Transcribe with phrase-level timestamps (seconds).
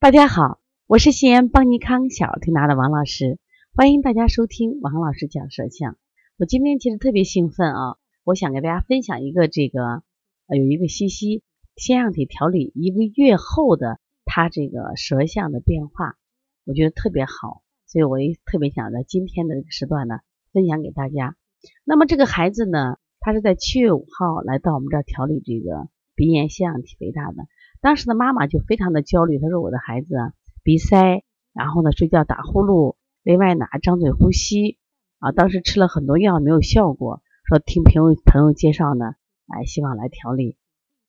[0.00, 3.38] 大家好，我是西安邦尼康小儿推拿的王老师，
[3.76, 5.98] 欢迎大家收听王老师讲舌象。
[6.38, 10.02] 我今天其实特别兴奋啊，我想给大家分享一个这个
[10.46, 11.42] 呃有一个西西
[11.76, 16.16] 腺样体调理一个月后的他这个舌象的变化，
[16.64, 20.20] 我觉得特别好，所以我也特别想在今天的这个时段呢
[20.54, 21.36] 分享给大家。
[21.84, 27.46] 那么这个孩子呢，他是在七月五号来到我们这儿调理这个鼻炎腺样体肥大的。
[27.80, 30.14] 当时的妈妈就非常的焦虑，她说我的孩子
[30.62, 31.24] 鼻塞，
[31.54, 34.76] 然后呢睡觉打呼噜，另外呢张嘴呼吸
[35.18, 39.14] 啊，当时吃了很多药没有效果，说听朋友朋友介绍呢，
[39.46, 40.56] 哎希望来调理。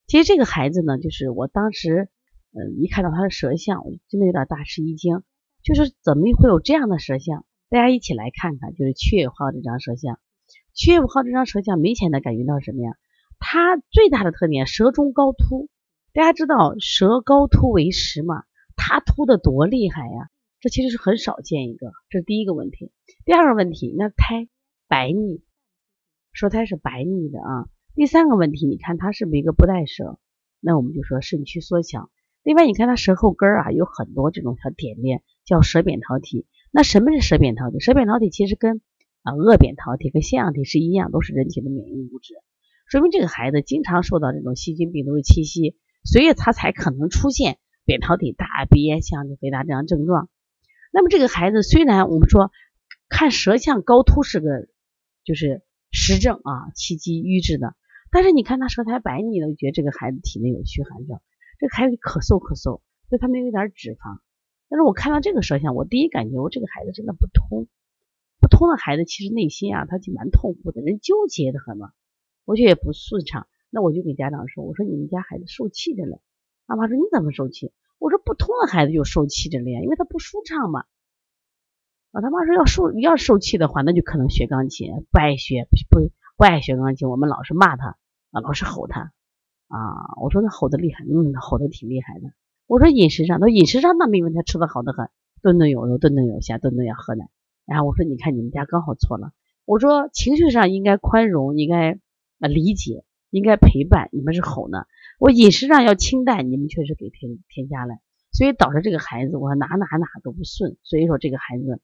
[0.07, 2.09] 其实这个孩子呢，就是我当时
[2.53, 5.23] 嗯一看到他的舌象，我真的有点大吃一惊，
[5.63, 7.45] 就是怎么会有这样的舌象？
[7.69, 10.19] 大家一起来看看，就是七月五号这张舌象，
[10.73, 12.95] 七月五号这张舌象明显的感觉到什么呀？
[13.39, 15.67] 他最大的特点，舌中高凸。
[16.13, 18.43] 大家知道舌高凸为实嘛？
[18.75, 20.29] 它凸的多厉害呀！
[20.59, 22.91] 这其实是很少见一个，这是第一个问题。
[23.23, 24.49] 第二个问题，那苔
[24.89, 25.41] 白腻，
[26.33, 27.69] 舌苔是白腻的啊。
[27.95, 30.19] 第三个问题，你看它是不是一个不带舌？
[30.59, 32.09] 那我们就说肾区缩小。
[32.43, 36.45] 另外，你看它舌后根啊有很多这种小点点，叫舌扁桃体。
[36.71, 37.79] 那什么是舌扁桃体？
[37.79, 38.81] 舌扁桃体其实跟
[39.21, 42.33] 啊腭扁桃体跟腺样体是一样，都是人体的免疫物质，
[42.85, 45.77] 说明这个孩子经常受到这种细菌病毒的侵袭。
[46.03, 50.29] 所以他才可能出现扁桃体大、鼻炎、腺体肥大这样症状。
[50.91, 52.51] 那么这个孩子虽然我们说
[53.09, 54.67] 看舌象高凸是个
[55.23, 57.75] 就是实症啊，气机瘀滞的，
[58.11, 61.19] 但是你看他舌苔白腻的，就觉得这个孩子体内有虚寒症。
[61.59, 64.19] 这个孩子咳嗽咳嗽，所以他们有一点脂肪。
[64.67, 67.67] 但是我看到这个舌象，我第一感觉我这个孩子真的不通，
[68.39, 71.91] 不通的孩子其实内心啊他就蛮痛苦的，人纠结的很嘛，
[72.45, 73.47] 我觉得也不顺畅。
[73.71, 76.19] 那我就给家长说，我说你们家孩子受气着嘞。
[76.67, 77.71] 妈妈说你怎么受气？
[77.97, 80.85] 我说不通的孩子就受气着了呀，因为他不舒畅嘛。
[82.11, 85.99] 啊，他妈说要受要受气的话，那就可能学钢琴，不爱学不
[86.37, 87.97] 不爱学钢琴，我们老是骂他
[88.31, 89.13] 啊，老是吼他
[89.67, 89.77] 啊。
[90.21, 92.33] 我说那吼的厉害，嗯，吼的挺厉害的。
[92.67, 95.09] 我说饮食上，他饮食上那没问题，吃的好的很，
[95.41, 97.29] 顿顿有肉，顿顿有虾，顿顿要喝奶。
[97.65, 99.31] 然后我说你看你们家刚好错了。
[99.65, 101.99] 我说情绪上应该宽容，应该
[102.39, 103.05] 啊理解。
[103.31, 104.85] 应该陪伴，你们是吼呢。
[105.17, 107.95] 我饮食上要清淡，你们确实给添添加了，
[108.31, 110.77] 所以导致这个孩子我哪哪哪都不顺。
[110.83, 111.81] 所以说这个孩子，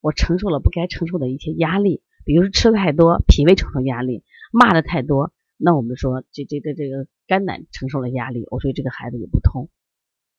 [0.00, 4.22] 我承受了不该承受的一些压力，比如说吃的太多，脾胃承受压力；
[4.52, 8.46] 骂的太多，那我们说这这个这个肝胆承受了压力。
[8.50, 9.68] 我说这个孩子也不通，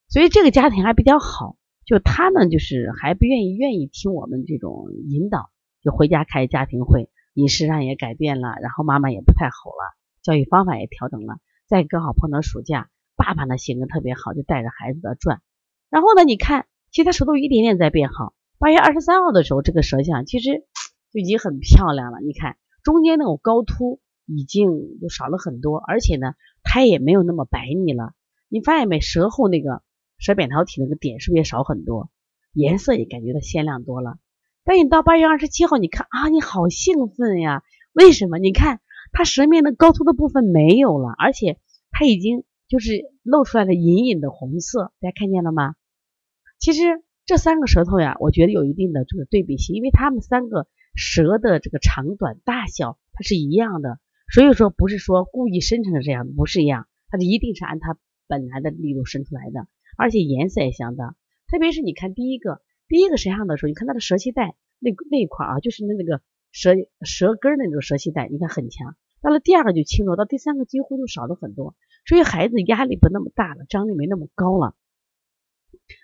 [0.08, 1.56] 所以这个家庭还比较好，
[1.86, 5.50] 就他呢就是还不愿意愿意听我们这种引导，
[5.80, 7.08] 就回家开家庭会。
[7.34, 11.38] 饮食上也改变了，然后妈妈也不太吼了，教育方法也调整了。
[11.66, 15.40] 再刚好碰到暑假，爸爸呢性格特别好，就带着孩子的转。
[15.88, 18.34] 然后呢，你看，其实他舌头一点点在变好。
[18.58, 20.66] 八月二十三号的时候，这个舌象其实
[21.12, 22.18] 就已经很漂亮了。
[22.20, 28.12] 你看中间那种高凸已经就少了很多，而且呢，它也没有那么白腻了。
[28.48, 29.00] 你发现没？
[29.00, 29.82] 舌后那个
[30.18, 32.10] 舌扁桃体那个点是不是也少很多？
[32.52, 34.18] 颜色也感觉到鲜亮多了。
[34.64, 37.64] 但你到八月二十七号，你看啊，你好兴奋呀！
[37.92, 38.38] 为什么？
[38.38, 38.80] 你看
[39.10, 41.58] 它舌面的高凸的部分没有了，而且
[41.90, 45.74] 它已经就是露出来了隐隐的红色，大家看见了吗？
[46.60, 53.98] 其实这三个舌头呀，我觉得有一定的这个对比性，因为它们三个舌的这个长短大小它是一样的，
[54.32, 59.66] 所以说不是说故意伸成这样，不是一样，它是一定是按它本来的力度伸出来的，
[59.98, 61.16] 而且颜色也相当。
[61.50, 62.62] 特别是你看第一个。
[62.92, 66.20] 第一个舌象的时候，你看它的舌系带那那一块啊，就是那那个
[66.50, 68.94] 舌舌根那种舌系带，你看很强。
[69.22, 71.74] 到了第二个就轻了，到第三个几乎就少了很多。
[72.04, 74.74] 所以孩子压力不那么大了，张力没那么高了，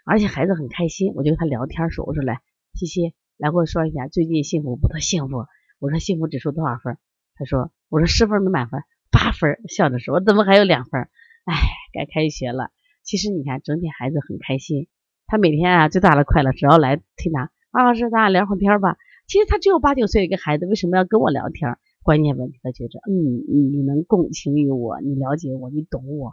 [0.06, 1.12] 而且孩子很开心。
[1.14, 2.40] 我就跟他聊天说：“我说来，
[2.72, 4.88] 西西来，跟我说一下最近幸福不？
[4.88, 5.44] 他幸福。
[5.80, 6.96] 我说幸福指数多少分？
[7.34, 9.60] 他说我说十分没满分，八分。
[9.68, 11.02] 笑着说，我怎么还有两分？
[11.44, 11.54] 哎，
[11.92, 12.70] 该开学了。
[13.02, 14.88] 其实你看，整体孩子很开心。
[15.28, 18.96] 他每天啊最大的快乐，只要来推拿，王老师咱俩聊会天吧。
[19.26, 21.76] 其实他只有八九岁一个孩子，为什么要跟我聊天？
[22.02, 26.32] 关键问题他觉着，嗯，你能共情于我，你了解我，你懂我。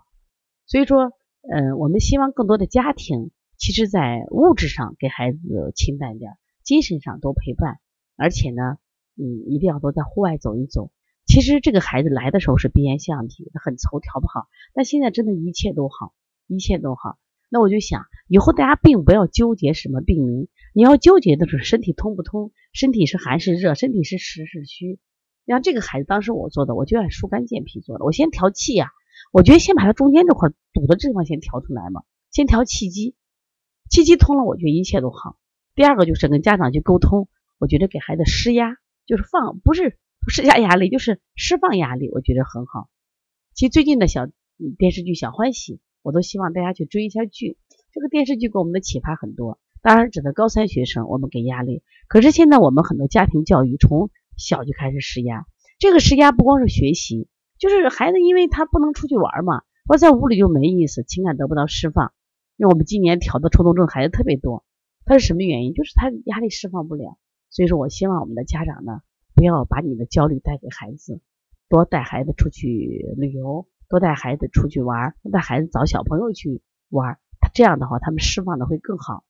[0.66, 1.12] 所以说，
[1.42, 6.32] 嗯，我们希望更多的家庭，其实在物质上给孩子清淡点，
[6.64, 7.80] 精神上多陪伴，
[8.16, 8.78] 而且呢，
[9.18, 10.90] 嗯，一定要多在户外走一走。
[11.26, 16.14] 其实这个孩子来的时候是鼻炎腺样体，很愁，调不好，但现在真的一切都好，
[16.48, 17.18] 一切都好。
[17.50, 25.00] 那我就想，以后大家并不要纠结什么病名，你要纠结的是身体通不通，身体是寒是热，身体是实是虚。
[25.46, 28.90] 像这个孩子，当时我做的，我就按疏肝健脾做的，我先调气呀。
[29.32, 33.16] 我觉得先把它中间这块堵的地方先调出来嘛，先调气机，
[33.90, 35.38] 气机通了，我觉得一切都好。
[35.76, 37.30] 第二个就是跟家长去沟通，
[37.60, 38.76] 我觉得给孩子施压，
[39.06, 42.90] 就是放，不是施加压力，就是释放压力，我觉得很好。
[43.54, 44.28] 其实最近的小
[44.78, 47.58] 电视剧《小欢喜》，我都希望大家去追一下剧。
[47.96, 51.82] 这个电视剧给我们的启发很多，当然指的高三学生，我们给压力。
[52.10, 55.46] 可是现在我们很多家庭教育从小就开始施压，
[55.80, 62.12] 这个施压不光是学习，就是孩子因为他不能出去玩嘛，或在屋里就没意思，情感得不到释放。
[62.58, 64.66] 因为我们今年调的抽动症孩子特别多，
[65.06, 65.74] 他是什么原因？
[65.74, 67.18] 就是他压力释放不了。
[67.50, 69.04] 所以说我希望我们的家长呢，
[69.36, 71.22] 不要把你的焦虑带给孩子，
[71.70, 77.18] 多带孩子出去旅游，多带孩子出去玩，多带孩子找小朋友去玩。
[77.56, 79.24] 这样的话，他们释放的会更好。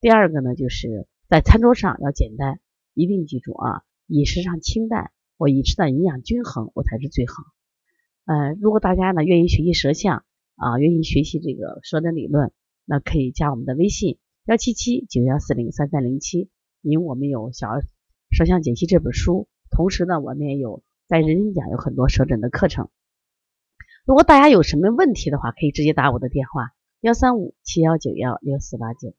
[0.00, 2.58] 第二个呢，就是在餐桌上要简单，
[2.92, 7.34] 一定记住啊，饮食上清淡，我饮食的营养均衡，我才是最好。
[8.24, 10.24] 呃，如果大家呢愿意学习舌象
[10.56, 12.50] 啊，愿意学习这个舌诊理论，
[12.84, 16.50] 那可以加我们的微信幺七七九幺四零三三零七，
[16.82, 17.84] 因为我们有小儿
[18.32, 22.88] 舌象解析这本书，同时呢，我们也有在人人讲有很多舌诊的课程。
[24.04, 26.72] 如果大家有什么问题的话，可以直接打我的电话。
[27.00, 29.14] 幺三五七幺九幺六四八九。